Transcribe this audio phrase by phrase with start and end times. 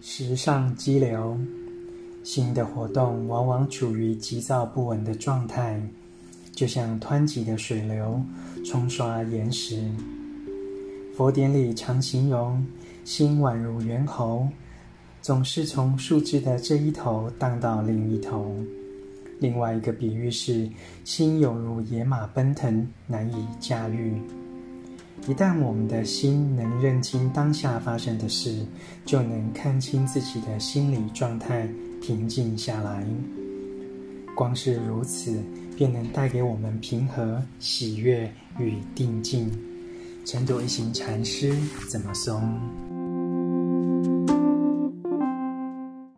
[0.00, 1.36] 时尚激流，
[2.22, 5.80] 心的活动往往处于急躁不稳的状态，
[6.52, 8.20] 就像湍急的水流
[8.64, 9.90] 冲刷岩石。
[11.16, 12.64] 佛典里常形容
[13.04, 14.46] 心宛如猿猴，
[15.22, 18.54] 总是从树枝的这一头荡到另一头。
[19.38, 20.68] 另外一个比喻是，
[21.04, 24.14] 心犹如野马奔腾，难以驾驭。
[25.28, 28.64] 一旦我们的心能认清当下发生的事，
[29.04, 31.68] 就能看清自己的心理状态，
[32.00, 33.04] 平静下来。
[34.36, 35.42] 光是如此，
[35.76, 39.50] 便能带给我们平和、喜悦与定静。
[40.24, 41.52] 晨读一行禅师
[41.88, 42.85] 怎么松？